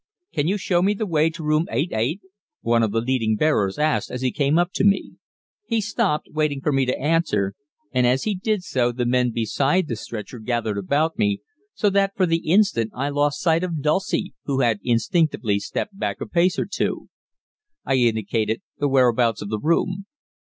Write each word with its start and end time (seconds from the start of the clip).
"Can 0.33 0.47
you 0.47 0.57
show 0.57 0.81
me 0.81 0.95
the 0.95 1.05
way 1.05 1.29
to 1.29 1.43
room 1.43 1.67
eight 1.69 1.91
eight?" 1.93 2.21
one 2.61 2.81
of 2.81 2.91
the 2.91 3.01
leading 3.01 3.35
bearers 3.35 3.77
asked 3.77 4.09
as 4.09 4.23
he 4.23 4.31
came 4.31 4.57
up 4.57 4.71
to 4.73 4.83
me. 4.83 5.11
He 5.67 5.79
stopped, 5.79 6.27
waiting 6.31 6.59
for 6.59 6.71
me 6.71 6.87
to 6.87 6.99
answer, 6.99 7.53
and 7.91 8.07
as 8.07 8.23
he 8.23 8.33
did 8.33 8.63
so 8.63 8.91
the 8.91 9.05
men 9.05 9.29
beside 9.29 9.87
the 9.87 9.95
stretcher 9.95 10.39
gathered 10.39 10.79
about 10.79 11.19
me, 11.19 11.41
so 11.75 11.91
that 11.91 12.17
for 12.17 12.25
the 12.25 12.49
instant 12.51 12.89
I 12.95 13.09
lost 13.09 13.41
sight 13.41 13.63
of 13.63 13.83
Dulcie, 13.83 14.33
who 14.45 14.61
had 14.61 14.79
instinctively 14.83 15.59
stepped 15.59 15.99
back 15.99 16.19
a 16.19 16.25
pace 16.25 16.57
or 16.57 16.65
two. 16.65 17.07
I 17.85 17.97
indicated 17.97 18.63
the 18.79 18.87
whereabouts 18.87 19.43
of 19.43 19.49
the 19.49 19.59
room. 19.59 20.07